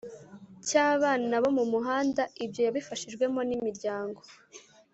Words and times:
cy 0.67 0.73
abana 0.91 1.33
bo 1.43 1.49
mu 1.57 1.63
muhanda 1.71 2.21
Ibyo 2.43 2.61
yabifashijwemo 2.67 3.39
n 3.47 3.51
imiryango 3.57 4.21